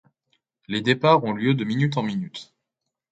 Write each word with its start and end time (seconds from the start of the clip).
Les 0.67 0.81
départs 0.81 1.23
ont 1.25 1.31
lieu 1.35 1.53
de 1.53 1.63
minute 1.63 1.95
en 1.95 2.01
minute. 2.01 2.55